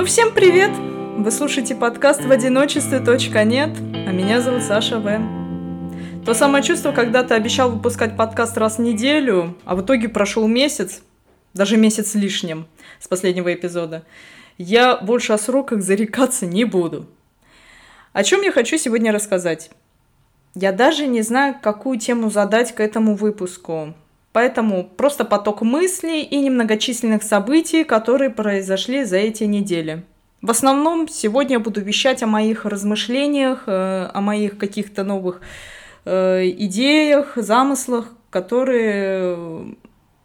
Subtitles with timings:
[0.00, 0.70] Ну, всем привет!
[1.18, 3.00] Вы слушаете подкаст «В одиночестве.
[3.44, 6.24] Нет», а меня зовут Саша В.
[6.24, 10.48] То самое чувство, когда ты обещал выпускать подкаст раз в неделю, а в итоге прошел
[10.48, 11.02] месяц,
[11.52, 12.66] даже месяц лишним
[12.98, 14.02] с последнего эпизода.
[14.56, 17.04] Я больше о сроках зарекаться не буду.
[18.14, 19.70] О чем я хочу сегодня рассказать?
[20.54, 23.92] Я даже не знаю, какую тему задать к этому выпуску.
[24.32, 30.04] Поэтому просто поток мыслей и немногочисленных событий, которые произошли за эти недели.
[30.40, 35.40] В основном сегодня я буду вещать о моих размышлениях, э, о моих каких-то новых
[36.04, 39.76] э, идеях, замыслах, которые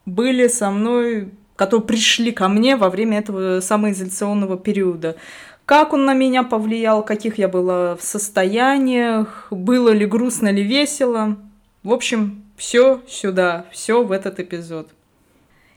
[0.06, 5.18] были со мной, которые пришли ко мне во время этого самоизоляционного периода.
[5.66, 11.38] Как он на меня повлиял, каких я была в состояниях, было ли грустно или весело.
[11.84, 14.90] В общем, все сюда, все в этот эпизод.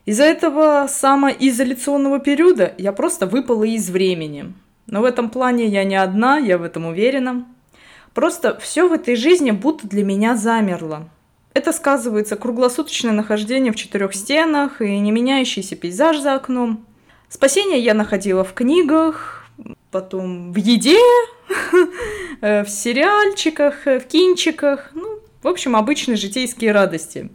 [0.06, 4.54] Из-за этого самоизоляционного периода я просто выпала из времени.
[4.86, 7.46] Но в этом плане я не одна, я в этом уверена.
[8.14, 11.08] Просто все в этой жизни будто для меня замерло.
[11.52, 16.86] Это сказывается круглосуточное нахождение в четырех стенах и не меняющийся пейзаж за окном.
[17.28, 19.46] Спасение я находила в книгах,
[19.90, 20.98] потом в еде,
[22.40, 27.30] в сериальчиках, в кинчиках, ну, в общем, обычные житейские радости.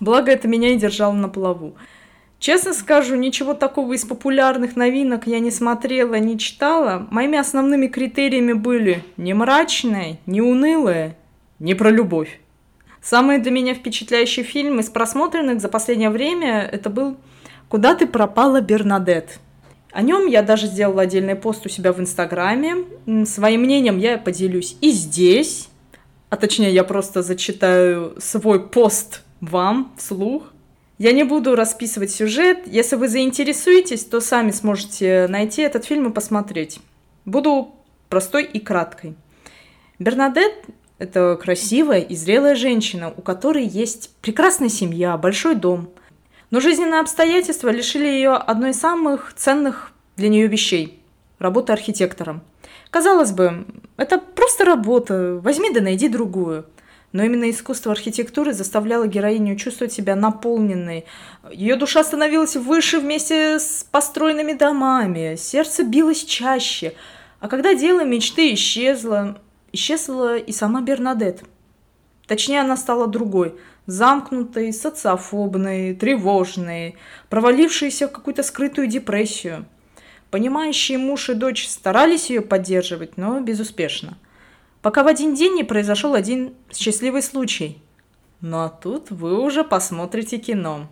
[0.00, 1.74] Благо, это меня и держало на плаву.
[2.38, 7.06] Честно скажу, ничего такого из популярных новинок я не смотрела, не читала.
[7.10, 11.16] Моими основными критериями были не мрачное, не унылое,
[11.58, 12.40] не про любовь.
[13.02, 17.16] Самый для меня впечатляющий фильм из просмотренных за последнее время это был
[17.68, 19.40] «Куда ты пропала, Бернадет?».
[19.90, 22.84] О нем я даже сделала отдельный пост у себя в Инстаграме.
[23.24, 25.67] Своим мнением я поделюсь и здесь
[26.30, 30.44] а точнее я просто зачитаю свой пост вам вслух.
[30.98, 32.66] Я не буду расписывать сюжет.
[32.66, 36.80] Если вы заинтересуетесь, то сами сможете найти этот фильм и посмотреть.
[37.24, 37.74] Буду
[38.08, 39.14] простой и краткой.
[39.98, 40.52] Бернадет–
[40.98, 45.90] это красивая и зрелая женщина, у которой есть прекрасная семья, большой дом.
[46.50, 51.00] Но жизненные обстоятельства лишили ее одной из самых ценных для нее вещей–
[51.38, 52.42] работы архитектором–
[52.90, 53.66] Казалось бы,
[53.96, 56.64] это просто работа, возьми да найди другую.
[57.12, 61.06] Но именно искусство архитектуры заставляло героиню чувствовать себя наполненной.
[61.50, 66.94] Ее душа становилась выше вместе с построенными домами, сердце билось чаще.
[67.40, 69.38] А когда дело мечты исчезло,
[69.72, 71.44] исчезла и сама Бернадет.
[72.26, 73.54] Точнее, она стала другой,
[73.86, 76.96] замкнутой, социофобной, тревожной,
[77.30, 79.64] провалившейся в какую-то скрытую депрессию–
[80.30, 84.18] Понимающие муж и дочь старались ее поддерживать, но безуспешно.
[84.82, 87.82] Пока в один день не произошел один счастливый случай.
[88.40, 90.88] Ну а тут вы уже посмотрите кино.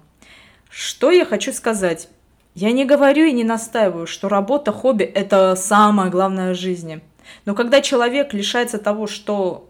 [0.70, 2.08] Что я хочу сказать?
[2.54, 7.02] Я не говорю и не настаиваю, что работа, хобби– это самое главное в жизни.
[7.44, 9.68] Но когда человек лишается того, что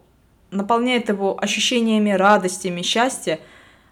[0.53, 3.41] наполняет его ощущениями радостями, счастья,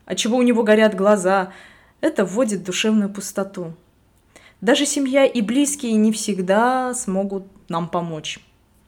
[0.06, 1.52] от чего у него горят глаза,
[2.00, 3.74] это вводит в душевную пустоту.
[4.64, 8.40] Даже семья и близкие не всегда смогут нам помочь.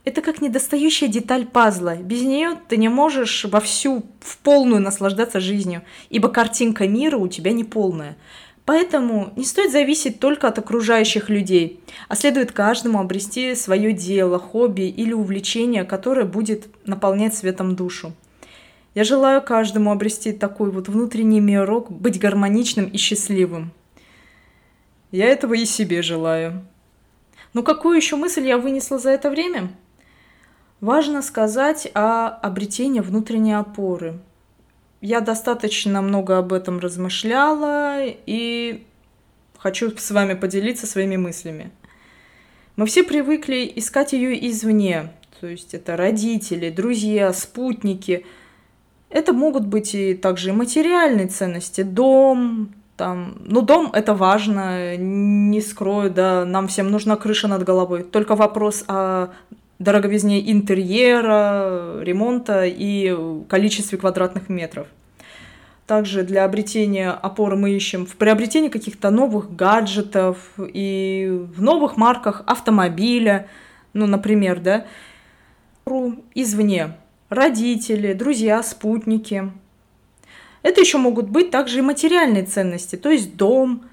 [0.07, 1.97] Это как недостающая деталь пазла.
[1.97, 7.53] Без нее ты не можешь вовсю, в полную наслаждаться жизнью, ибо картинка мира у тебя
[7.53, 8.17] не полная.
[8.65, 14.89] Поэтому не стоит зависеть только от окружающих людей, а следует каждому обрести свое дело, хобби
[14.89, 18.15] или увлечение, которое будет наполнять светом душу.
[18.95, 23.73] Я желаю каждому обрести такой вот внутренний мирок, быть гармоничным и счастливым.
[25.17, 26.63] Я этого и себе желаю.
[27.55, 29.73] Но какую еще мысль я вынесла за это время?
[30.83, 34.19] Важно сказать о обретении внутренней опоры.
[35.01, 38.85] Я достаточно много об этом размышляла и
[39.57, 41.71] хочу с вами поделиться своими мыслями.
[42.77, 48.27] Мы все привыкли искать ее извне, то есть это родители, друзья, спутники.
[49.09, 56.11] Это могут быть и также материальные ценности, дом, там, ну, дом это важно, не скрою,
[56.11, 58.03] да, нам всем нужна крыша над головой.
[58.03, 59.29] Только вопрос о
[59.79, 63.15] дороговизне интерьера, ремонта и
[63.49, 64.87] количестве квадратных метров.
[65.87, 72.43] Также для обретения опоры мы ищем в приобретении каких-то новых гаджетов и в новых марках
[72.47, 73.47] автомобиля,
[73.93, 74.87] ну, например, да,
[76.35, 76.97] извне.
[77.29, 79.53] Родители, друзья, спутники–
[80.67, 83.85] это еще могут быть также и материальные ценности, то есть дом.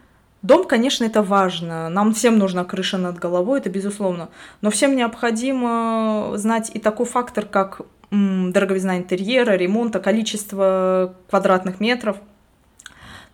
[0.42, 1.88] Дом, конечно, это важно.
[1.88, 4.30] Нам всем нужна крыша над головой, это безусловно.
[4.62, 12.18] Но всем необходимо знать и такой фактор, как дороговизна интерьера, ремонта, количество квадратных метров.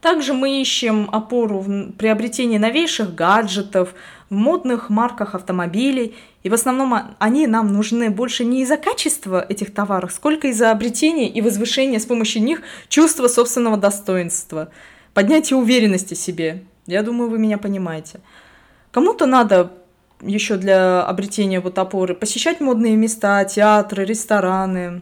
[0.02, 3.94] Также мы ищем опору в приобретении новейших гаджетов,
[4.30, 6.16] в модных марках автомобилей.
[6.44, 11.30] И в основном они нам нужны больше не из-за качества этих товаров, сколько из-за обретения
[11.30, 14.70] и возвышения с помощью них чувства собственного достоинства,
[15.14, 16.64] поднятия уверенности в себе.
[16.86, 18.22] Я думаю, вы меня понимаете.
[18.92, 19.74] Кому-то надо
[20.22, 25.02] еще для обретения вот опоры посещать модные места, театры, рестораны,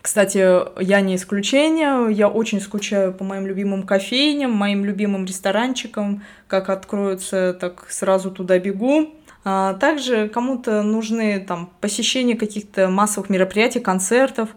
[0.00, 0.38] кстати,
[0.82, 7.52] я не исключение, я очень скучаю по моим любимым кофейням, моим любимым ресторанчикам, как откроются,
[7.52, 9.10] так сразу туда бегу.
[9.50, 14.50] А также кому-то нужны там посещение каких-то массовых мероприятий, концертов.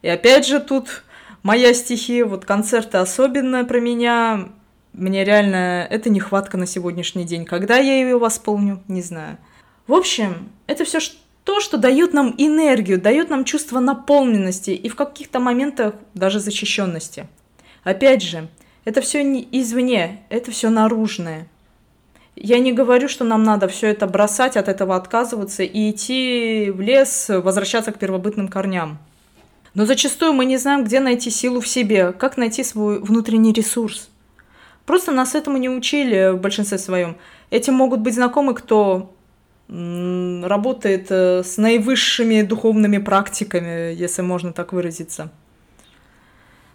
[0.00, 1.04] И опять же тут
[1.42, 4.48] моя стихия, вот концерты особенно про меня.
[4.94, 7.44] Мне реально это нехватка на сегодняшний день.
[7.44, 9.36] Когда я ее восполню, не знаю.
[9.86, 10.98] В общем, это все,
[11.44, 17.28] то, что дает нам энергию, дает нам чувство наполненности и в каких-то моментах даже защищенности.
[17.84, 18.48] Опять же,
[18.86, 21.48] это все не извне, это все наружное.
[22.40, 26.80] Я не говорю, что нам надо все это бросать, от этого отказываться и идти в
[26.80, 28.98] лес, возвращаться к первобытным корням.
[29.74, 34.08] Но зачастую мы не знаем, где найти силу в себе, как найти свой внутренний ресурс.
[34.86, 37.16] Просто нас этому не учили в большинстве своем.
[37.50, 39.12] Этим могут быть знакомы, кто
[39.68, 45.30] работает э, с наивысшими духовными практиками, если можно так выразиться.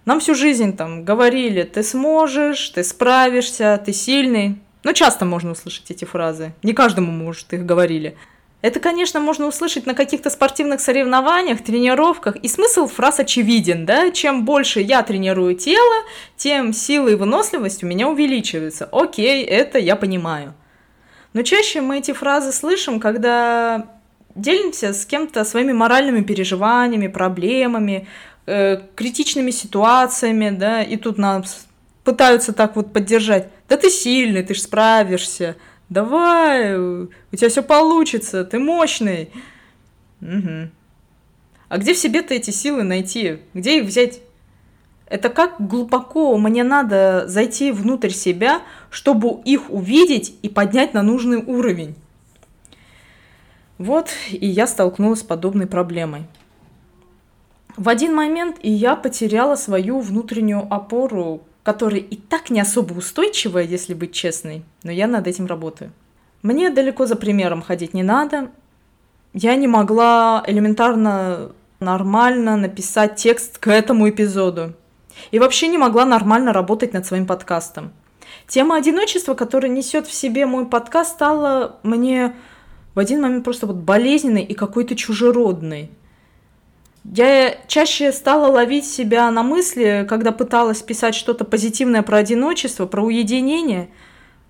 [0.05, 4.59] Нам всю жизнь там говорили, ты сможешь, ты справишься, ты сильный.
[4.83, 6.53] Но часто можно услышать эти фразы.
[6.61, 8.17] Не каждому, может, их говорили.
[8.61, 14.09] Это, конечно, можно услышать на каких-то спортивных соревнованиях, тренировках, и смысл фраз очевиден, да?
[14.11, 15.95] Чем больше я тренирую тело,
[16.37, 18.87] тем сила и выносливость у меня увеличивается.
[18.91, 20.53] Окей, это я понимаю.
[21.33, 23.87] Но чаще мы эти фразы слышим, когда
[24.33, 28.07] делимся с кем-то своими моральными переживаниями, проблемами,
[28.45, 31.67] э, критичными ситуациями, да, и тут нас
[32.03, 33.49] пытаются так вот поддержать.
[33.69, 35.55] Да ты сильный, ты ж справишься.
[35.89, 39.31] Давай, у тебя все получится, ты мощный.
[40.21, 40.69] Угу.
[41.69, 43.39] А где в себе-то эти силы найти?
[43.53, 44.21] Где их взять?
[45.07, 51.37] Это как глубоко мне надо зайти внутрь себя, чтобы их увидеть и поднять на нужный
[51.37, 51.95] уровень.
[53.77, 56.23] Вот и я столкнулась с подобной проблемой.
[57.75, 63.63] В один момент и я потеряла свою внутреннюю опору, которая и так не особо устойчивая,
[63.63, 65.91] если быть честной, но я над этим работаю.
[66.41, 68.51] Мне далеко за примером ходить не надо.
[69.33, 74.73] Я не могла элементарно нормально написать текст к этому эпизоду.
[75.31, 77.93] И вообще не могла нормально работать над своим подкастом.
[78.47, 82.35] Тема одиночества, которая несет в себе мой подкаст, стала мне
[82.93, 85.91] в один момент просто вот болезненной и какой-то чужеродной.
[87.03, 93.03] Я чаще стала ловить себя на мысли, когда пыталась писать что-то позитивное про одиночество, про
[93.03, 93.89] уединение.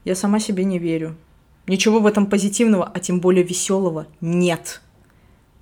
[0.06, 1.16] Я сама себе не верю.
[1.66, 4.82] Ничего в этом позитивного, а тем более веселого нет.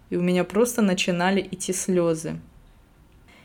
[0.10, 2.40] И у меня просто начинали идти слезы.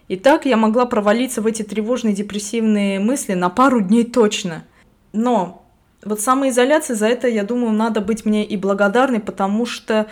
[0.09, 4.65] И так я могла провалиться в эти тревожные депрессивные мысли на пару дней точно.
[5.13, 5.65] Но
[6.05, 10.07] вот самоизоляция, за это, я думаю, надо быть мне и благодарной, потому что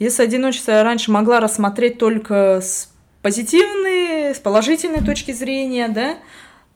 [0.00, 2.90] если одиночество я раньше могла рассмотреть только с
[3.22, 6.16] позитивной, с положительной точки зрения, да,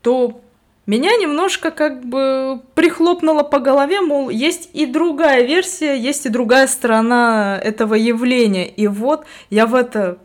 [0.02, 0.42] то
[0.86, 6.66] меня немножко как бы прихлопнуло по голове, мол, есть и другая версия, есть и другая
[6.66, 8.68] сторона этого явления.
[8.68, 10.18] И вот я в это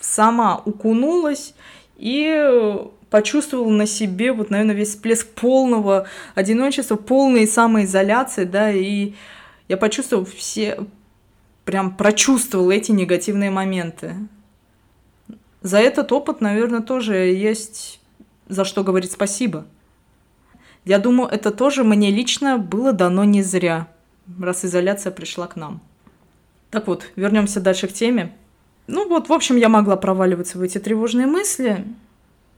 [0.00, 1.54] сама укунулась
[1.98, 2.74] и
[3.10, 9.12] почувствовала на себе вот, наверное, весь всплеск полного одиночества, полной самоизоляции, да, и
[9.68, 10.86] я почувствовала все,
[11.70, 14.16] прям прочувствовала эти негативные моменты.
[15.62, 18.00] За этот опыт, наверное, тоже есть
[18.48, 19.64] за что говорить спасибо.
[20.84, 23.86] Я думаю, это тоже мне лично было дано не зря,
[24.40, 25.80] раз изоляция пришла к нам.
[26.70, 28.34] Так вот, вернемся дальше к теме.
[28.88, 31.84] Ну вот, в общем, я могла проваливаться в эти тревожные мысли.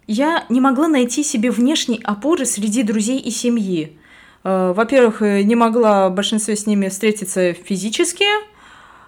[0.07, 3.99] Я не могла найти себе внешней опоры среди друзей и семьи.
[4.42, 8.52] Э, во-первых, э, не могла в большинстве с ними встретиться физически.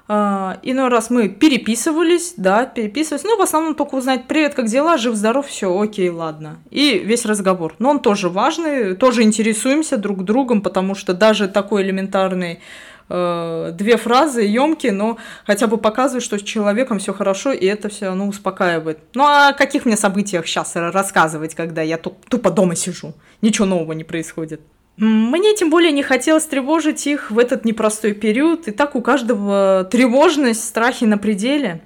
[0.06, 3.25] Э, иной раз мы переписывались, да, переписывались.
[3.25, 4.99] Ну, в основном только узнать «Привет, как дела?
[4.99, 5.46] Жив-здоров?
[5.46, 6.58] Все, окей, ладно».
[6.70, 7.75] И весь разговор.
[7.78, 12.61] Но он тоже важный, тоже интересуемся друг другом, потому что даже такой элементарный
[13.08, 17.88] э, две фразы емкие, но хотя бы показывают, что с человеком все хорошо, и это
[17.88, 18.99] все ну, успокаивает.
[19.14, 23.14] Ну а о каких мне событиях сейчас рассказывать, когда я тупо дома сижу?
[23.40, 24.61] Ничего нового не происходит.
[24.97, 29.89] Мне тем более не хотелось тревожить их в этот непростой период, и так у каждого
[29.91, 31.83] тревожность, страхи на пределе.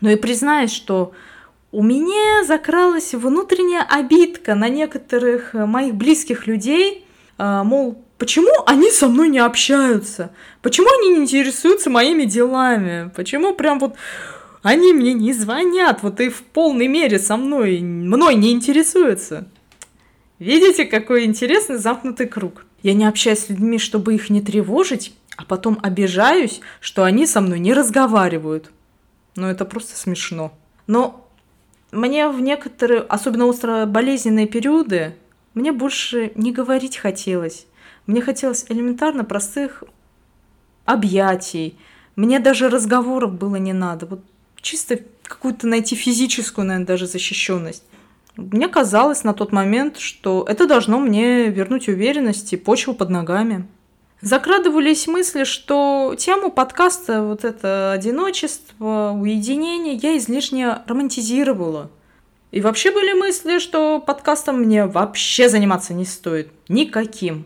[0.00, 1.12] Но и признаюсь, что
[1.72, 7.02] у меня закралась внутренняя обидка на некоторых моих близких людей–
[7.38, 10.30] А, мол, почему они со мной не общаются?
[10.62, 13.10] Почему они не интересуются моими делами?
[13.14, 13.94] Почему прям вот
[14.62, 19.46] они мне не звонят, вот и в полной мере со мной, мной не интересуются?
[20.38, 22.66] Видите, какой интересный замкнутый круг.
[22.82, 27.40] Я не общаюсь с людьми, чтобы их не тревожить, а потом обижаюсь, что они со
[27.40, 28.70] мной не разговаривают.
[29.34, 30.52] Ну, это просто смешно.
[30.86, 31.28] Но
[31.90, 35.14] мне в некоторые, особенно остро болезненные периоды,
[35.54, 37.66] мне больше не говорить хотелось.
[38.06, 39.84] Мне хотелось элементарно простых
[40.84, 41.78] объятий.
[42.14, 44.06] Мне даже разговоров было не надо.
[44.06, 44.20] Вот
[44.60, 47.84] чисто какую-то найти физическую, наверное, даже защищенность.
[48.36, 53.66] Мне казалось на тот момент, что это должно мне вернуть уверенность и почву под ногами.
[54.20, 61.90] Закрадывались мысли, что тему подкаста, вот это одиночество, уединение, я излишне романтизировала.
[62.50, 66.48] И вообще были мысли, что подкастом мне вообще заниматься не стоит.
[66.68, 67.44] Никаким.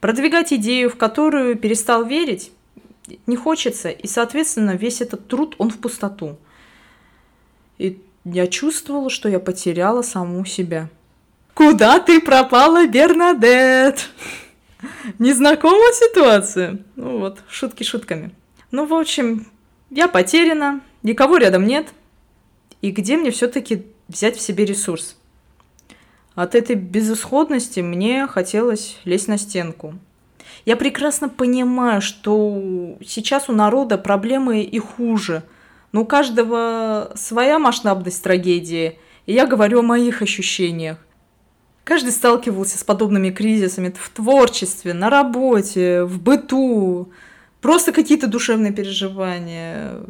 [0.00, 2.52] Продвигать идею, в которую перестал верить,
[3.26, 6.36] не хочется, и, соответственно, весь этот труд, он в пустоту.
[7.78, 10.88] И я чувствовала, что я потеряла саму себя.
[11.54, 14.10] «Куда ты пропала, Бернадет?»
[15.18, 16.78] Незнакомая ситуация.
[16.96, 18.32] Ну вот, шутки шутками.
[18.70, 19.46] Ну, в общем,
[19.90, 21.88] я потеряна, никого рядом нет.
[22.82, 25.16] И где мне все-таки взять в себе ресурс?
[26.34, 29.94] От этой безысходности мне хотелось лезть на стенку.
[30.66, 35.44] Я прекрасно понимаю, что сейчас у народа проблемы и хуже–
[35.96, 40.98] но у каждого своя масштабность трагедии, и я говорю о моих ощущениях.
[41.84, 47.10] Каждый сталкивался с подобными кризисами в творчестве, на работе, в быту,
[47.62, 50.02] просто какие-то душевные переживания.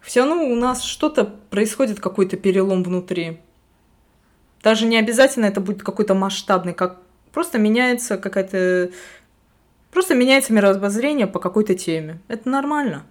[0.00, 3.38] Все равно у нас что-то происходит, какой-то перелом внутри.
[4.64, 6.98] Даже не обязательно это будет какой-то масштабный, как
[7.30, 8.90] просто меняется какая-то...
[9.92, 12.18] Просто меняется мировоззрение по какой-то теме.
[12.26, 13.04] Это нормально.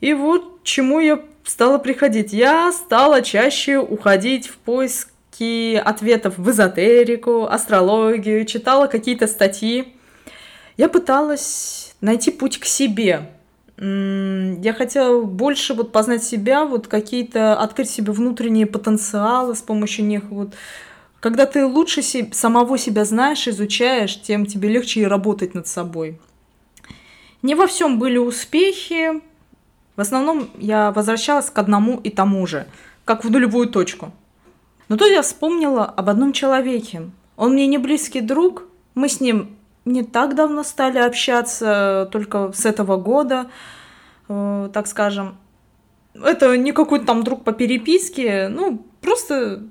[0.00, 2.32] И вот чему я стала приходить.
[2.32, 9.94] Я стала чаще уходить в поиски ответов в эзотерику, астрологию, читала какие-то статьи.
[10.76, 13.30] Я пыталась найти путь к себе.
[13.76, 20.24] Я хотела больше вот познать себя, вот какие-то открыть себе внутренние потенциалы с помощью них.
[20.30, 20.54] Вот
[21.20, 26.18] когда ты лучше себе, самого себя знаешь, изучаешь, тем тебе легче и работать над собой.
[27.42, 29.22] Не во всем были успехи,
[29.96, 32.66] в основном я возвращалась к одному и тому же,
[33.04, 34.12] как в нулевую точку.
[34.88, 37.10] Но тут я вспомнила об одном человеке.
[37.36, 42.66] Он мне не близкий друг, мы с ним не так давно стали общаться, только с
[42.66, 43.50] этого года,
[44.28, 45.38] э, так скажем.
[46.14, 49.62] Это не какой-то там друг по переписке, ну, просто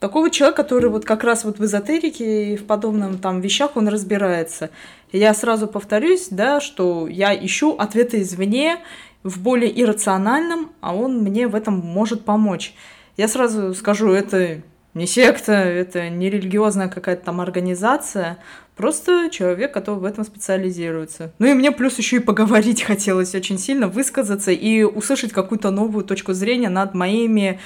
[0.00, 3.88] такого человека, который вот как раз вот в эзотерике и в подобном там вещах он
[3.88, 4.70] разбирается.
[5.12, 8.78] Я сразу повторюсь, да, что я ищу ответы извне,
[9.24, 12.74] в более иррациональном, а он мне в этом может помочь.
[13.16, 14.60] Я сразу скажу, это
[14.92, 18.38] не секта, это не религиозная какая-то там организация,
[18.76, 21.32] просто человек, который в этом специализируется.
[21.38, 26.04] Ну и мне плюс еще и поговорить хотелось очень сильно, высказаться и услышать какую-то новую
[26.04, 27.58] точку зрения над моими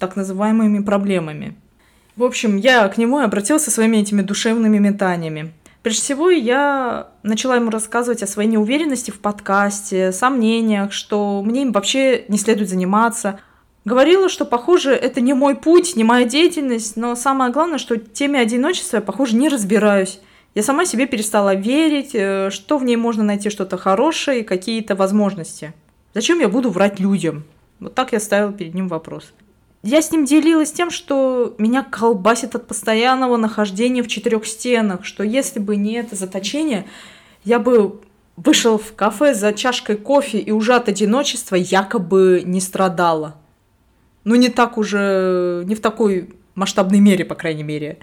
[0.00, 1.56] так называемыми проблемами.
[2.16, 5.52] В общем, я к нему обратился своими этими душевными метаниями.
[5.84, 11.72] Прежде всего, я начала ему рассказывать о своей неуверенности в подкасте, сомнениях, что мне им
[11.72, 13.38] вообще не следует заниматься.
[13.84, 18.40] Говорила, что, похоже, это не мой путь, не моя деятельность, но самое главное, что теме
[18.40, 20.20] одиночества я, похоже, не разбираюсь.
[20.54, 25.74] Я сама себе перестала верить, э, что в ней можно найти что-то хорошее какие-то возможности.
[26.14, 27.44] Зачем я буду врать людям?
[27.78, 29.34] Вот так я ставила перед ним вопрос.
[29.86, 35.22] Я с ним делилась тем, что меня колбасит от постоянного нахождения в четырех стенах, что
[35.22, 36.86] если бы не это заточение,
[37.44, 38.00] я бы
[38.38, 43.36] вышел в кафе за чашкой кофе и уже от одиночества якобы не страдала.
[44.24, 47.98] Ну, не так уже, не в такой масштабной мере, по крайней мере.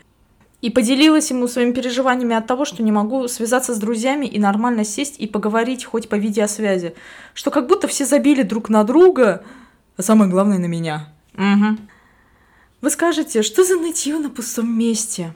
[0.62, 4.86] И поделилась ему своими переживаниями от того, что не могу связаться с друзьями и нормально
[4.86, 6.94] сесть и поговорить хоть по видеосвязи.
[7.34, 9.44] Что как будто все забили друг на друга,
[9.98, 11.08] а самое главное на меня.
[11.42, 11.78] Угу.
[12.82, 15.34] Вы скажете, что за нытье на пустом месте?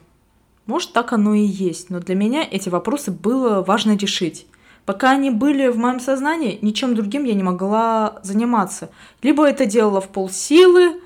[0.68, 4.46] Может, так оно и есть, но для меня эти вопросы было важно решить.
[4.86, 8.92] Пока они были в моем сознании, ничем другим я не могла заниматься.
[9.24, 11.02] Либо это делала в полсилы,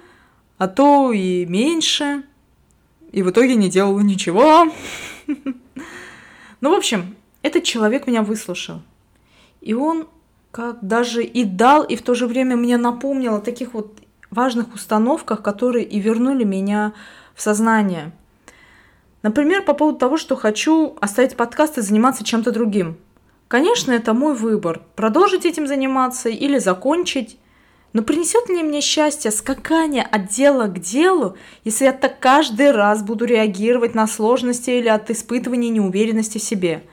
[0.58, 2.24] а то и меньше.
[3.14, 4.72] И в итоге не делала ничего.
[6.62, 8.82] Ну, в общем, этот человек меня выслушал.
[9.62, 10.10] И он
[10.52, 13.98] как даже и дал, и в то же время мне напомнил о таких вот
[14.32, 16.94] важных установках, которые и вернули меня
[17.36, 18.12] в сознание.
[19.22, 22.98] Например, по поводу того, что хочу оставить подкаст и заниматься чем-то другим.
[23.48, 24.82] Конечно, это мой выбор.
[24.96, 27.38] Продолжить этим заниматься или закончить.
[27.92, 33.02] Но принесет ли мне счастье скакание от дела к делу, если я так каждый раз
[33.02, 36.84] буду реагировать на сложности или от испытывания неуверенности в себе?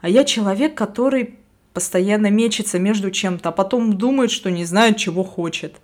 [0.00, 1.38] А я человек, который
[1.74, 5.76] постоянно мечется между чем-то, а потом думает, что не знает, чего хочет.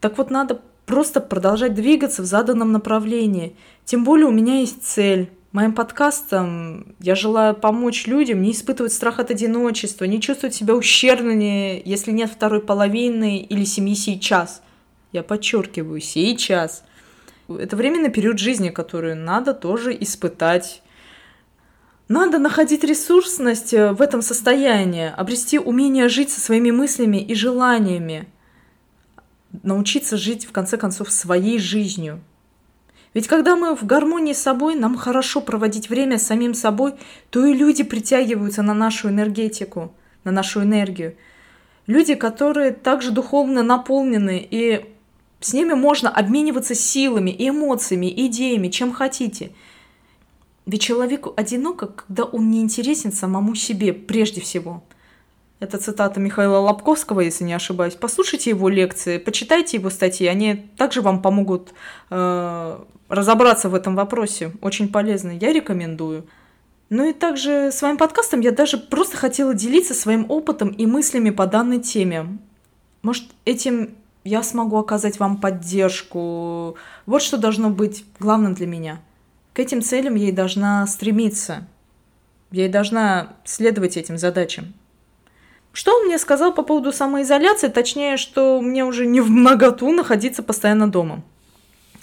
[0.00, 3.56] Так вот, надо просто продолжать двигаться в заданном направлении.
[3.84, 5.30] Тем более у меня есть цель.
[5.52, 11.80] Моим подкастом я желаю помочь людям не испытывать страх от одиночества, не чувствовать себя ущербными,
[11.84, 14.62] если нет второй половины или семьи сейчас.
[15.12, 16.84] Я подчеркиваю, сейчас.
[17.48, 20.82] Это временный период жизни, который надо тоже испытать.
[22.08, 28.28] Надо находить ресурсность в этом состоянии, обрести умение жить со своими мыслями и желаниями,
[29.62, 32.20] научиться жить, в конце концов, своей жизнью–
[33.16, 36.96] ведь когда мы в гармонии с собой, нам хорошо проводить время с самим собой,
[37.30, 41.16] то и люди притягиваются на нашу энергетику, на нашу энергию.
[41.86, 44.84] Люди, которые также духовно наполнены, и
[45.40, 49.52] с ними можно обмениваться силами, эмоциями, идеями, чем хотите.
[50.66, 54.84] Ведь человеку одиноко, когда он не интересен самому себе прежде всего–
[55.58, 57.94] это цитата Михаила Лобковского, если не ошибаюсь.
[57.94, 61.72] Послушайте его лекции, почитайте его статьи, они также вам помогут
[62.10, 64.52] э, разобраться в этом вопросе.
[64.60, 66.26] Очень полезно, я рекомендую.
[66.88, 71.46] Ну и также своим подкастом я даже просто хотела делиться своим опытом и мыслями по
[71.46, 72.38] данной теме.
[73.02, 76.76] Может, этим я смогу оказать вам поддержку.
[77.06, 79.00] Вот что должно быть главным для меня.
[79.52, 81.66] К этим целям я и должна стремиться.
[82.50, 84.74] Я и должна следовать этим задачам.
[85.76, 90.42] Что он мне сказал по поводу самоизоляции, точнее, что мне уже не в многоту находиться
[90.42, 91.22] постоянно дома.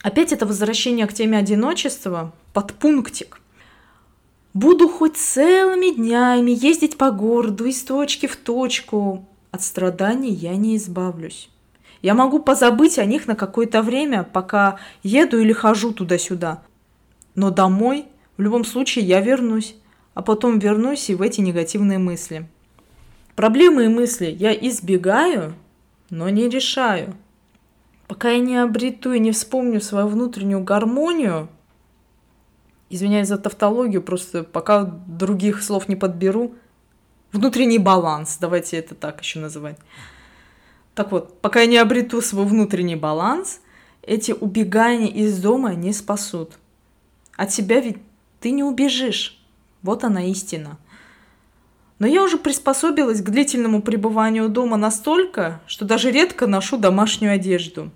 [0.03, 3.41] Опять это возвращение к теме одиночества, под пунктик.
[4.54, 9.28] Буду хоть целыми днями ездить по городу из точки в точку.
[9.50, 11.50] От страданий я не избавлюсь.
[12.04, 16.62] Я могу позабыть о них на какое-то время, пока еду или хожу туда-сюда.
[17.34, 18.06] Но домой
[18.38, 19.76] в любом случае я вернусь,
[20.13, 22.48] а потом вернусь и в эти негативные мысли–
[23.36, 25.56] Проблемы и мысли я избегаю,
[26.10, 27.15] но не решаю.
[28.08, 31.50] Пока я не обрету и не вспомню свою внутреннюю гармонию,
[32.89, 36.54] извиняюсь за тавтологию, просто пока других слов не подберу,
[37.32, 39.78] внутренний баланс, давайте это так еще называть.
[40.93, 43.62] Так вот, пока я не обрету свой внутренний баланс,
[44.04, 46.60] эти убегания из дома не спасут.
[47.36, 47.98] От себя ведь
[48.39, 49.43] ты не убежишь.
[49.82, 50.78] Вот она истина.
[51.99, 57.91] Но я уже приспособилась к длительному пребыванию дома настолько, что даже редко ношу домашнюю одежду.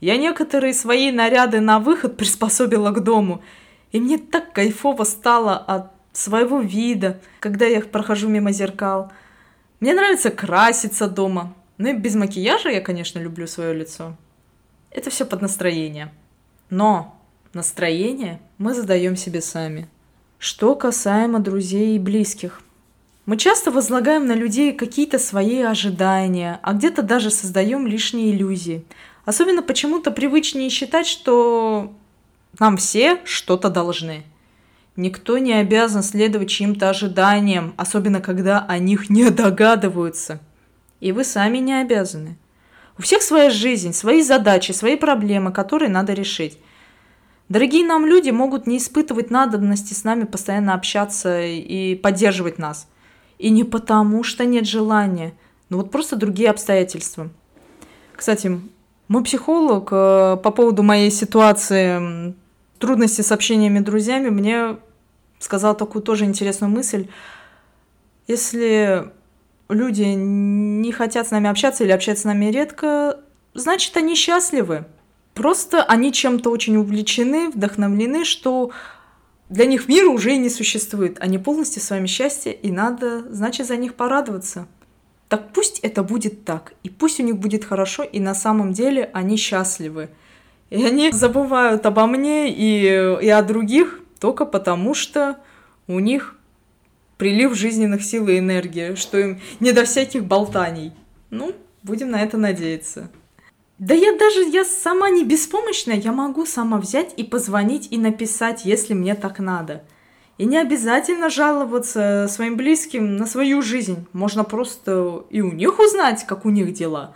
[0.00, 3.42] Я некоторые свои наряды на выход приспособила к дому,
[3.92, 9.12] и мне так кайфово стало от своего вида, когда я прохожу мимо зеркал.
[9.80, 11.54] Мне нравится краситься дома.
[11.76, 14.16] Ну и без макияжа я, конечно, люблю свое лицо.
[14.90, 16.12] Это все под настроение.
[16.68, 17.18] Но
[17.52, 19.88] настроение мы задаем себе сами.
[20.38, 22.62] Что касаемо друзей и близких–
[23.30, 28.84] мы часто возлагаем на людей какие-то свои ожидания, а где-то даже создаем лишние иллюзии.
[29.24, 31.92] Особенно почему-то привычнее считать, что
[32.58, 34.24] нам все что-то должны.
[34.96, 40.40] Никто не обязан следовать чьим-то ожиданиям, особенно когда о них не догадываются.
[40.98, 42.36] И вы сами не обязаны.
[42.98, 46.58] У всех своя жизнь, свои задачи, свои проблемы, которые надо решить.
[47.48, 52.88] Дорогие нам люди могут не испытывать надобности с нами постоянно общаться и поддерживать нас–
[53.40, 55.32] и не потому, что нет желания,
[55.70, 57.30] но вот просто другие обстоятельства.
[58.14, 58.60] Кстати,
[59.08, 62.34] мой психолог э, по поводу моей ситуации
[62.78, 64.76] трудности с общениями друзьями мне
[65.38, 67.08] сказал такую тоже интересную мысль.
[68.28, 69.10] Если
[69.70, 73.20] люди не хотят с нами общаться или общаются с нами редко,
[73.54, 74.84] значит, они счастливы.
[75.32, 78.70] Просто они чем-то очень увлечены, вдохновлены, что
[79.50, 81.18] для них мира уже и не существует.
[81.20, 84.66] Они полностью с вами счастье, и надо, значит, за них порадоваться.
[85.28, 89.10] Так пусть это будет так, и пусть у них будет хорошо, и на самом деле
[89.12, 90.08] они счастливы.
[90.70, 92.84] И они забывают обо мне и,
[93.22, 95.36] и о других только потому, что
[95.88, 96.36] у них
[97.16, 100.92] прилив жизненных сил и энергии, что им не до всяких болтаний.
[101.30, 103.10] Ну, будем на это надеяться.
[103.80, 108.66] Да я даже, я сама не беспомощная, я могу сама взять и позвонить и написать,
[108.66, 109.82] если мне так надо.
[110.36, 114.06] И не обязательно жаловаться своим близким на свою жизнь.
[114.12, 117.14] Можно просто и у них узнать, как у них дела.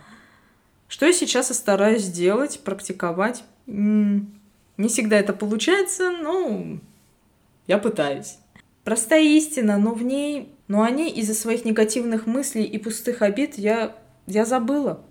[0.87, 3.43] Что я сейчас и стараюсь делать, практиковать.
[3.67, 4.27] Не
[4.87, 6.79] всегда это получается, но
[7.67, 8.39] Я пытаюсь.
[8.83, 10.51] Простая истина, но в ней...
[10.67, 15.03] Но о ней из-за своих негативных мыслей и пустых обид я, я забыла.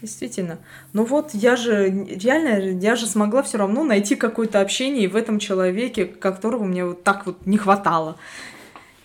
[0.00, 0.58] Действительно.
[0.92, 5.38] Но вот я же реально, я же смогла все равно найти какое-то общение в этом
[5.38, 8.18] человеке, которого мне вот так вот не хватало.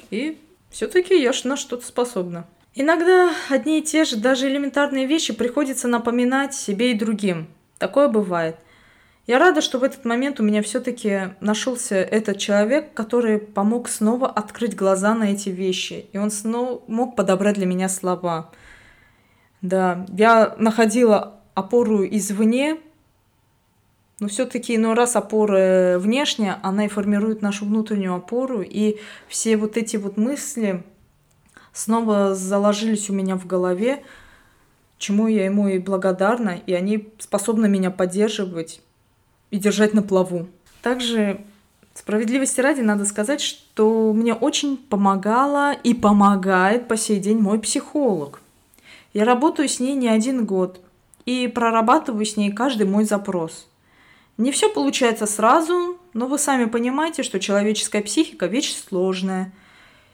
[0.09, 0.37] И
[0.69, 2.45] все-таки я на что-то способна.
[2.75, 7.47] Иногда одни и те же, даже элементарные вещи приходится напоминать себе и другим.
[7.77, 8.57] Такое бывает.
[9.27, 14.27] Я рада, что в этот момент у меня все-таки нашелся этот человек, который помог снова
[14.27, 16.05] открыть глаза на эти вещи.
[16.11, 18.51] И он снова мог подобрать для меня слова.
[19.61, 22.79] Да, я находила опору извне,
[24.19, 28.97] но все-таки иной раз опора внешняя, она и формирует нашу внутреннюю опору, и
[29.27, 30.83] все вот эти вот мысли
[31.73, 34.03] снова заложились у меня в голове,
[34.97, 38.81] чему я ему и благодарна, и они способны меня поддерживать
[39.49, 40.47] и держать на плаву.
[40.81, 41.41] Также
[41.93, 48.40] справедливости ради надо сказать, что мне очень помогала и помогает по сей день мой психолог.
[49.13, 50.79] Я работаю с ней не один год
[51.25, 53.67] и прорабатываю с ней каждый мой запрос.
[54.37, 59.51] Не все получается сразу, но вы сами понимаете, что человеческая психика– вещь сложная.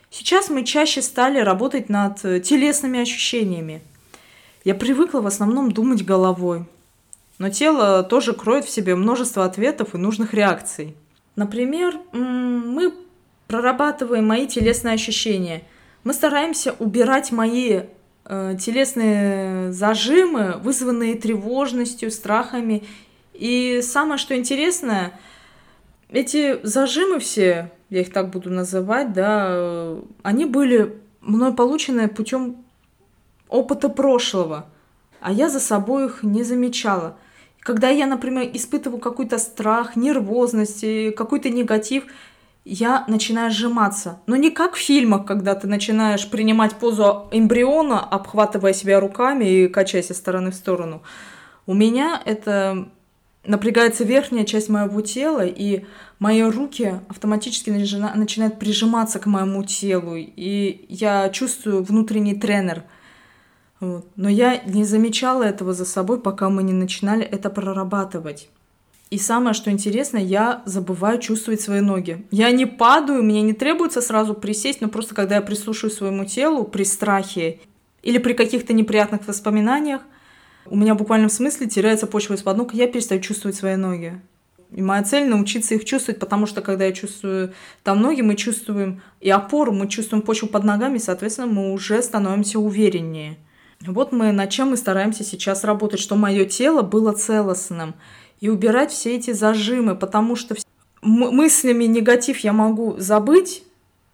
[0.10, 3.82] Сейчас мы чаще стали работать над телесными ощущениями.
[4.64, 6.66] Я привыкла в основном думать головой,
[7.38, 10.96] но тело тоже кроет в себе множество ответов и нужных реакций.
[11.36, 12.94] Например, мы
[13.48, 15.64] прорабатываем мои телесные ощущения.
[16.04, 17.97] Мы стараемся убирать мои Э,
[18.28, 22.84] телесные зажимы, вызванные тревожностью, страхами.
[23.34, 25.18] И самое, что интересное,
[26.10, 32.58] эти зажимы все, я их так буду называть, да, они были мной получены путем
[33.48, 34.68] опыта прошлого,
[35.22, 37.18] а я за собой их не замечала.
[37.60, 40.84] Когда я, например, испытываю какой-то страх, нервозность,
[41.16, 42.06] какой-то негатив,
[42.68, 44.20] я начинаю сжиматься.
[44.28, 49.68] Но не как в фильмах, когда ты начинаешь принимать позу эмбриона, обхватывая себя руками и
[49.68, 51.02] качаясь из стороны в сторону.
[51.66, 52.90] У меня это
[53.46, 55.86] напрягается верхняя часть моего тела, и
[56.20, 62.84] мои руки автоматически начинают прижиматься к моему телу, и я чувствую внутренний тренер.
[63.80, 64.08] Вот.
[64.16, 68.50] Но я не замечала этого за собой, пока мы не начинали это прорабатывать.
[69.10, 72.26] И самое, что интересно, я забываю чувствовать свои ноги.
[72.30, 76.66] Я не падаю, мне не требуется сразу присесть, но просто когда я прислушаюсь своему телу
[76.66, 77.62] при страхе
[78.04, 80.02] или при каких-то неприятных воспоминаниях,
[80.66, 84.20] у меня в буквальном смысле теряется почва из-под ног, и я перестаю чувствовать свои ноги.
[84.72, 89.02] И моя цель научиться их чувствовать, потому что когда я чувствую там ноги, мы чувствуем
[89.22, 93.38] и опору, мы чувствуем почву под ногами, соответственно, мы уже становимся увереннее.
[93.86, 97.94] Вот мы над чем мы стараемся сейчас работать, что мое тело было целостным
[98.40, 100.56] и убирать все эти зажимы, потому что
[101.02, 103.64] мыслями негатив я могу забыть,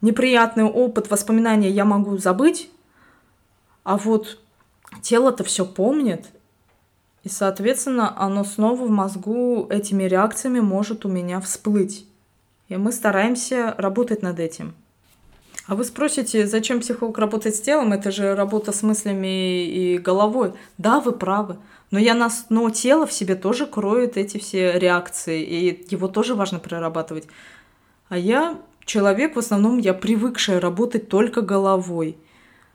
[0.02, 2.70] неприятный опыт, воспоминания я могу забыть,
[3.84, 4.40] а вот
[5.02, 6.28] тело-то все помнит,
[7.24, 12.06] и, соответственно, оно снова в мозгу этими реакциями может у меня всплыть.
[12.68, 14.74] И мы стараемся работать над этим.
[15.66, 17.94] А вы спросите, зачем психолог работает с телом?
[17.94, 20.54] Это же работа с мыслями и головой.
[20.78, 21.58] Да, вы правы.
[21.94, 26.34] Но, я нас, но тело в себе тоже кроет эти все реакции, и его тоже
[26.34, 27.28] важно прорабатывать.
[28.10, 32.18] А я человек, в основном, я привыкшая работать только головой.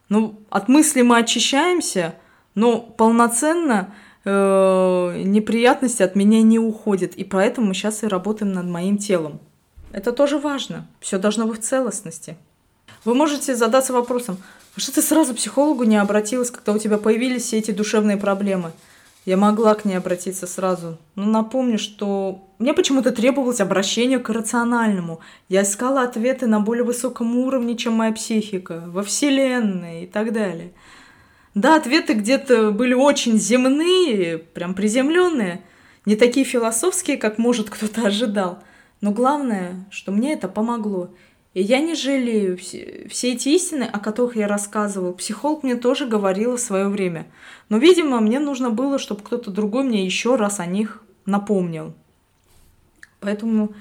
[0.09, 2.15] Ну, от мысли мы очищаемся,
[2.55, 3.93] но полноценно
[4.25, 7.17] э, неприятности от меня не уходят.
[7.17, 9.41] И поэтому мы сейчас и работаем над моим телом.
[9.91, 10.87] Это тоже важно.
[11.01, 12.37] Все должно быть в целостности.
[13.05, 14.37] Вы можете задаться вопросом,
[14.77, 18.17] а что ты сразу к психологу не обратилась, когда у тебя появились все эти душевные
[18.17, 18.71] проблемы?
[19.29, 20.97] Я могла к ней обратиться сразу.
[21.15, 25.21] Но напомню, что мне почему-то требовалось обращение к рациональному.
[25.51, 30.73] Я искала ответы на более высоком уровне, чем моя психика, во Вселенной и так далее.
[31.55, 35.61] Да, ответы где-то были очень земные, прям приземленные,
[36.07, 38.61] не такие философские, как может кто-то ожидал.
[39.03, 41.11] Но главное, что мне это помогло.
[41.55, 42.57] И я не жалею.
[42.59, 47.27] Все, эти истины, о которых я рассказывал, психолог мне тоже говорил в свое время.
[47.69, 51.95] Но, видимо, мне нужно было, чтобы кто-то другой мне еще раз о них напомнил.
[53.21, 53.75] Поэтому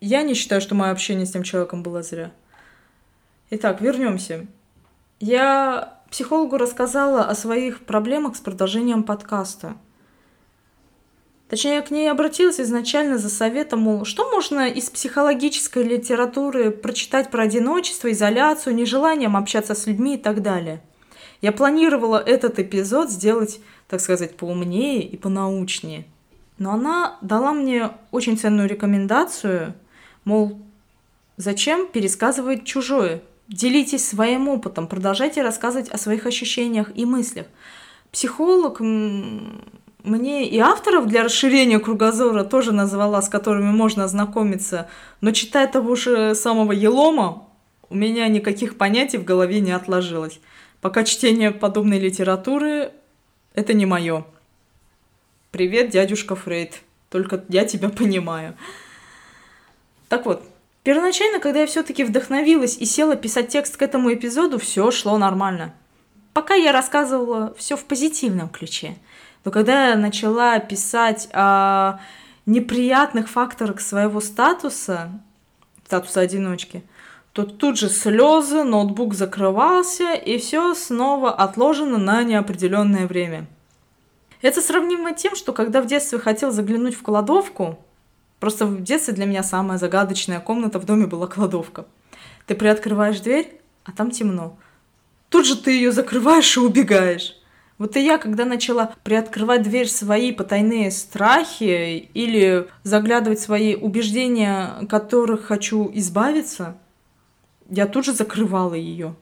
[0.00, 2.32] я не считаю, что мое общение с тем человеком было зря.
[3.50, 4.46] Итак, вернемся.
[5.18, 9.76] Я психологу рассказала о своих проблемах с продолжением подкаста–
[11.48, 17.30] Точнее, я к ней обратилась изначально за советом, мол, что можно из психологической литературы прочитать
[17.30, 20.82] про одиночество, изоляцию, нежеланием общаться с людьми и так далее.
[21.40, 26.04] Я планировала этот эпизод сделать, так сказать, поумнее и понаучнее.
[26.58, 29.74] Но она дала мне очень ценную рекомендацию,
[30.24, 30.58] мол,
[31.36, 33.22] Зачем пересказывать чужое?
[33.48, 37.46] Делитесь своим опытом, продолжайте рассказывать о своих ощущениях и мыслях.
[38.10, 38.80] Психолог
[40.06, 44.88] мне и авторов для расширения кругозора тоже назвала, с которыми можно ознакомиться,
[45.20, 47.46] но читая того же самого Елома,
[47.90, 50.40] у меня никаких понятий в голове не отложилось.
[50.80, 52.92] Пока чтение подобной литературы–
[53.54, 54.24] это не мое.
[55.50, 56.82] Привет, дядюшка Фрейд.
[57.10, 58.54] Только я тебя понимаю.
[60.08, 60.42] Так вот,
[60.86, 65.74] Первоначально, когда я все-таки вдохновилась и села писать текст к этому эпизоду, все шло нормально.
[66.32, 68.94] Пока я рассказывала все в позитивном ключе.
[69.46, 72.00] Но когда я начала писать о
[72.46, 75.08] неприятных факторах своего статуса,
[75.84, 76.82] статуса одиночки,
[77.32, 83.46] то тут же слезы, ноутбук закрывался, и все снова отложено на неопределенное время.
[84.42, 87.78] Это сравнимо тем, что когда в детстве хотел заглянуть в кладовку,
[88.40, 91.86] Просто в детстве для меня самая загадочная комната в доме была кладовка.
[92.46, 94.58] Ты приоткрываешь дверь, а там темно.
[95.30, 97.34] Тут же ты ее закрываешь и убегаешь.
[97.78, 104.86] Вот и я, когда начала приоткрывать дверь свои потайные страхи или заглядывать в свои убеждения,
[104.88, 106.78] которых хочу избавиться,
[107.68, 109.14] я тут же закрывала ее.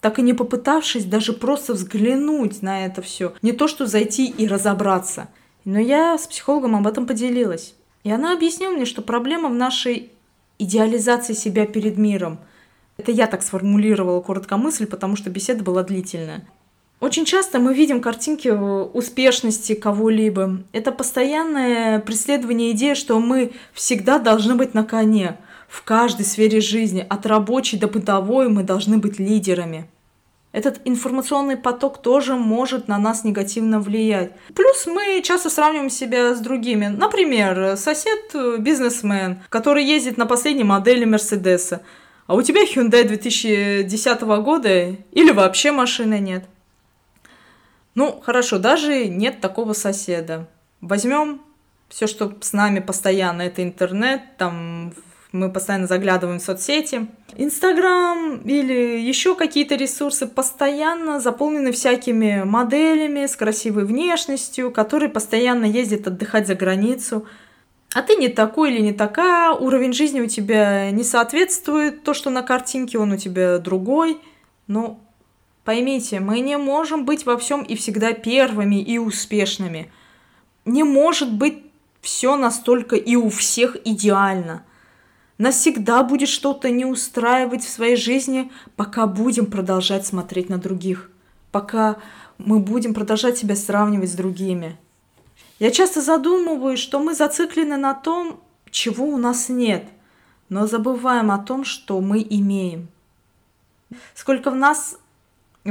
[0.00, 3.32] Так и не попытавшись даже просто взглянуть на это все.
[3.42, 5.28] Не то, что зайти и разобраться.
[5.64, 7.74] Но я с психологом об этом поделилась.
[8.02, 10.10] И она объяснила мне, что проблема в нашей
[10.58, 12.38] идеализации себя перед миром.
[12.96, 16.46] Это я так сформулировала коротко мысль, потому что беседа была длительная.
[17.04, 20.62] Очень часто мы видим картинки успешности кого-либо.
[20.72, 25.36] Это постоянное преследование идеи, что мы всегда должны быть на коне.
[25.68, 29.86] В каждой сфере жизни, от рабочей до бытовой, мы должны быть лидерами
[30.52, 34.30] этот информационный поток тоже может на нас негативно влиять.
[34.54, 36.86] Плюс мы часто сравниваем себя с другими.
[36.86, 41.82] Например, сосед бизнесмен, который ездит на последней модели Мерседеса,
[42.28, 46.44] а у тебя Hyundai 2010 года или вообще машины нет.
[47.94, 50.48] Ну, хорошо, даже нет такого соседа.
[50.80, 51.40] Возьмем
[51.88, 54.92] все, что с нами постоянно, это интернет, там
[55.34, 57.08] мы постоянно заглядываем в соцсети.
[57.36, 66.06] Инстаграм или еще какие-то ресурсы постоянно заполнены всякими моделями с красивой внешностью, которые постоянно ездят
[66.06, 67.26] отдыхать за границу.
[67.94, 72.30] А ты не такой или не такая, уровень жизни у тебя не соответствует, то, что
[72.30, 74.18] на картинке, он у тебя другой.
[74.68, 75.00] Но
[75.64, 79.90] поймите, мы не можем быть во всем и всегда первыми и успешными.
[80.64, 81.62] Не может быть
[82.00, 84.64] все настолько и у всех идеально–
[85.36, 91.10] нас всегда будет что-то не устраивать в своей жизни, пока будем продолжать смотреть на других,
[91.50, 91.96] пока
[92.38, 94.78] мы будем продолжать себя сравнивать с другими.
[95.58, 99.84] Я часто задумываюсь, что мы зациклены на том, чего у нас нет,
[100.48, 102.88] но забываем о том, что мы имеем.
[104.14, 104.98] Сколько в нас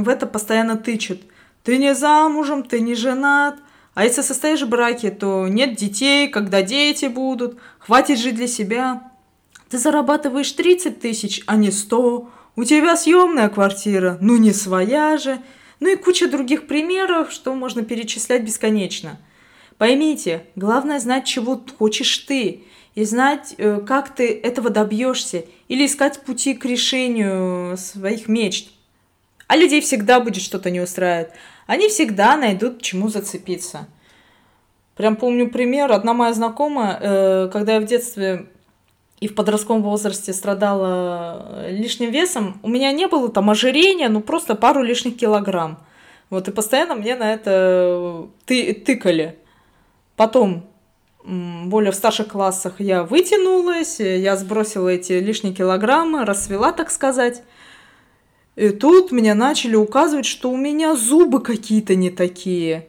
[0.00, 1.22] в это постоянно тычут.
[1.62, 3.56] Ты не замужем, ты не женат,
[3.94, 9.12] а если состоишь в браке, то нет детей, когда дети будут, хватит жить для себя.
[9.70, 12.28] Ты зарабатываешь 30 тысяч, а не 100.
[12.56, 15.40] У тебя съемная квартира, ну не своя же.
[15.80, 19.18] Ну и куча других примеров, что можно перечислять бесконечно.
[19.78, 26.20] Поймите, главное знать, чего хочешь ты, и знать, э, как ты этого добьешься, или искать
[26.20, 28.70] пути к решению своих мечт.
[29.46, 31.30] А людей всегда будет что-то не устраивать.
[31.66, 33.86] Они всегда найдут чему зацепиться.
[34.96, 35.92] Прям помню пример.
[35.92, 38.46] Одна моя знакомая, э, когда я в детстве
[39.20, 44.20] и в подростковом возрасте страдала э, лишним весом, у меня не было там ожирения, ну
[44.20, 45.78] просто пару лишних килограмм.
[46.30, 49.38] Вот, и постоянно мне на это э, ты, тыкали.
[50.16, 50.66] Потом,
[51.24, 57.42] более в старших классах я вытянулась, я сбросила эти лишние килограммы, расцвела, так сказать.
[58.56, 62.88] И тут мне начали указывать, что у меня зубы какие-то не такие.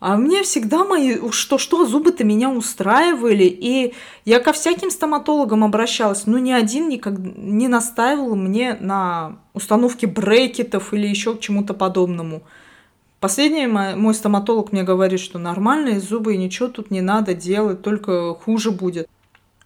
[0.00, 3.92] А мне всегда мои, что-что, зубы-то меня устраивали, и
[4.24, 10.94] я ко всяким стоматологам обращалась, но ни один никак не настаивал мне на установке брекетов
[10.94, 12.42] или еще к чему-то подобному.
[13.20, 18.32] Последний мой стоматолог мне говорит, что нормальные зубы, и ничего тут не надо делать, только
[18.32, 19.06] хуже будет.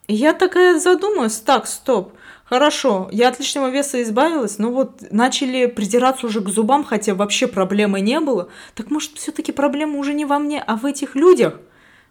[0.09, 2.13] И я такая задумалась, так, стоп,
[2.55, 7.49] Хорошо, я от лишнего веса избавилась, но вот начали придираться уже к зубам, хотя вообще
[7.49, 8.49] проблемы не было.
[8.77, 11.59] Так может, все-таки проблема уже не во мне, а в этих людях?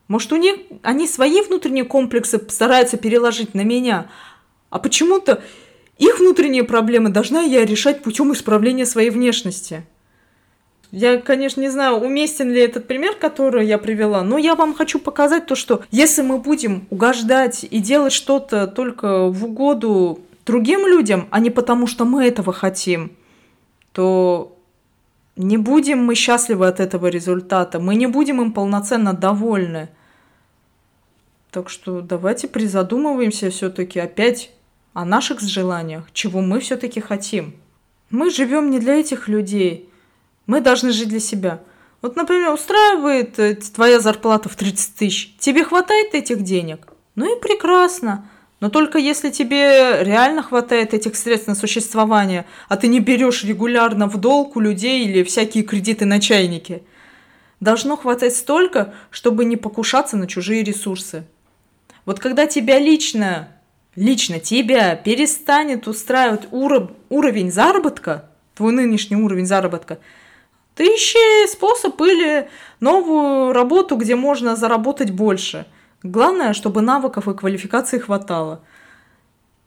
[0.09, 4.07] Может, у них они свои внутренние комплексы стараются переложить на меня,
[4.69, 5.41] а почему-то
[5.97, 9.85] их внутренние проблемы должна я решать путем исправления своей внешности.
[10.91, 14.99] Я, конечно, не знаю, уместен ли этот пример, который я привела, но я вам хочу
[14.99, 21.27] показать то, что если мы будем угождать и делать что-то только в угоду другим людям,
[21.31, 23.13] а не потому, что мы этого хотим,
[23.91, 24.57] то
[25.35, 29.89] не будем мы счастливы от этого результата, мы не будем им полноценно довольны.
[31.51, 34.51] Так что давайте призадумываемся все-таки опять
[34.93, 37.55] о наших желаниях, чего мы все-таки хотим.
[38.09, 39.89] Мы живем не для этих людей,
[40.45, 41.61] мы должны жить для себя.
[42.01, 46.87] Вот, например, устраивает э, твоя зарплата в 30 тысяч, тебе хватает этих денег?
[47.15, 48.29] Ну и прекрасно.
[48.63, 54.07] Но только если тебе реально хватает этих средств на существование, а ты не берешь регулярно
[54.07, 56.81] в долг у людей или всякие кредиты на чайники.
[57.59, 61.25] Должно хватать столько, чтобы не покушаться на чужие ресурсы.
[62.05, 63.49] Вот когда тебя лично,
[63.97, 69.99] лично тебя перестанет устраивать уров, уровень заработка, твой нынешний уровень заработка,
[70.73, 72.47] ты ищи способ или
[72.79, 75.65] новую работу, где можно заработать больше–
[76.03, 78.61] Главное, чтобы навыков и квалификации хватало.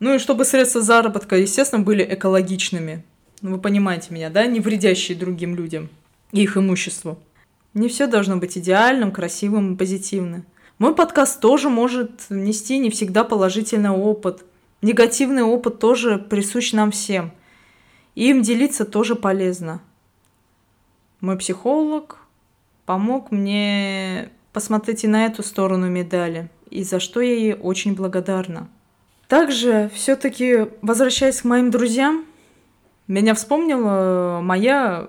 [0.01, 3.03] Ну и чтобы средства заработка, естественно, были экологичными.
[3.40, 4.46] Ну, вы понимаете меня, да?
[4.46, 5.88] Не вредящие другим людям
[6.33, 7.18] и их имуществу.
[7.72, 10.44] Не все должно быть идеальным, красивым и позитивным.
[10.79, 14.44] Мой подкаст тоже может нести не всегда положительный опыт.
[14.83, 17.33] Негативный опыт тоже присущ нам всем.
[18.14, 19.81] И им делиться тоже полезно.
[21.20, 22.18] Мой психолог
[22.85, 28.71] помог мне Посмотрите на эту сторону медали, и за что я ей очень благодарна.
[29.29, 32.25] Также, все-таки, возвращаясь к моим друзьям,
[33.07, 35.09] меня вспомнила моя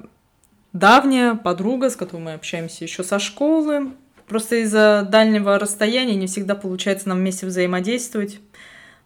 [0.73, 3.93] давняя подруга, с которой мы общаемся еще со школы.
[4.27, 8.41] Просто из-за дальнего расстояния не всегда получается нам вместе взаимодействовать.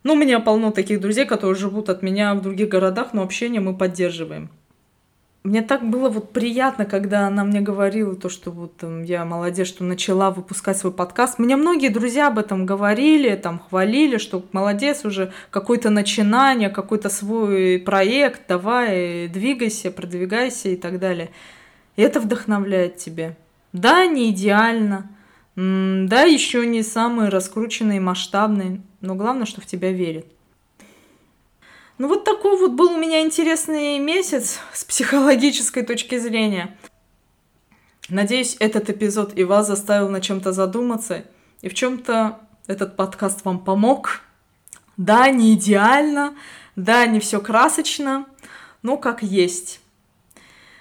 [0.01, 3.61] Ну, у меня полно таких друзей, которые живут от меня в других городах, но общение
[3.61, 4.49] мы поддерживаем.
[5.43, 9.67] Мне так было вот приятно, когда она мне говорила то, что вот там, я молодец,
[9.67, 11.39] что начала выпускать свой подкаст.
[11.39, 17.79] Мне многие друзья об этом говорили, там хвалили, что молодец уже, какое-то начинание, какой-то свой
[17.79, 21.31] проект, давай, двигайся, продвигайся и так далее.
[21.95, 23.35] И это вдохновляет тебя.
[23.73, 25.09] Да, не идеально,
[25.55, 30.27] да, еще не самый раскрученный и масштабный, но главное, что в тебя верит.
[32.01, 36.75] Ну вот такой вот был у меня интересный месяц с психологической точки зрения.
[38.09, 41.23] Надеюсь, этот эпизод и вас заставил на чем-то задуматься,
[41.61, 44.21] и в чем-то этот подкаст вам помог.
[44.97, 46.33] Да, не идеально,
[46.75, 48.25] да, не все красочно,
[48.81, 49.79] но как есть.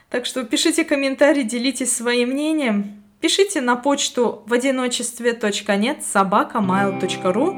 [0.09, 3.00] Так что пишите комментарии, делитесь своим мнением.
[3.21, 7.55] Пишите на почту в одиночестве.нет собакамайл.ру,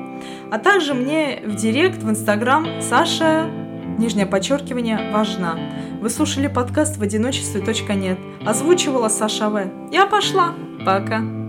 [0.51, 3.49] а также мне в директ в инстаграм Саша,
[3.97, 5.57] нижнее подчеркивание, важна.
[6.01, 8.19] Вы слушали подкаст в одиночестве.нет.
[8.45, 9.91] Озвучивала Саша В.
[9.93, 10.55] Я пошла.
[10.85, 11.42] Пока.